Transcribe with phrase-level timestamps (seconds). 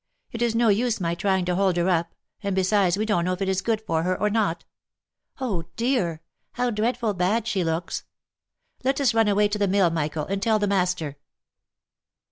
[0.31, 3.23] It is no use my trying to hold her up, and be sides we don't
[3.23, 4.65] know if it is good for her or not.
[5.39, 6.21] Oh dear!
[6.53, 8.03] how dreadful bad she looks.
[8.83, 11.17] Let us run away to the mill, Michael, and tell the master."